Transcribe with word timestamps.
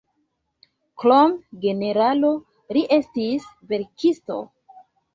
Krom 1.03 1.35
generalo, 1.67 2.33
li 2.79 2.85
estis 3.01 3.49
verkisto. 3.75 4.43